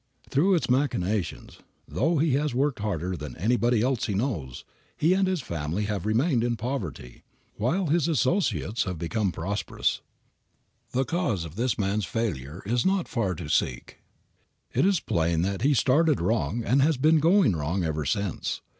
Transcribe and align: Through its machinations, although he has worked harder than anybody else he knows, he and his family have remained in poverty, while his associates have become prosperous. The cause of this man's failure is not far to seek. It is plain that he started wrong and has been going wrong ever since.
Through 0.31 0.55
its 0.55 0.67
machinations, 0.67 1.59
although 1.87 2.17
he 2.17 2.33
has 2.33 2.55
worked 2.55 2.79
harder 2.79 3.15
than 3.15 3.37
anybody 3.37 3.83
else 3.83 4.07
he 4.07 4.15
knows, 4.15 4.63
he 4.97 5.13
and 5.13 5.27
his 5.27 5.43
family 5.43 5.83
have 5.83 6.07
remained 6.07 6.43
in 6.43 6.55
poverty, 6.55 7.21
while 7.57 7.85
his 7.85 8.07
associates 8.07 8.85
have 8.85 8.97
become 8.97 9.31
prosperous. 9.31 10.01
The 10.89 11.05
cause 11.05 11.45
of 11.45 11.53
this 11.55 11.77
man's 11.77 12.05
failure 12.05 12.63
is 12.65 12.83
not 12.83 13.07
far 13.07 13.35
to 13.35 13.47
seek. 13.47 13.99
It 14.73 14.87
is 14.87 14.99
plain 14.99 15.43
that 15.43 15.61
he 15.61 15.75
started 15.75 16.19
wrong 16.19 16.63
and 16.63 16.81
has 16.81 16.97
been 16.97 17.19
going 17.19 17.55
wrong 17.55 17.83
ever 17.83 18.03
since. 18.03 18.61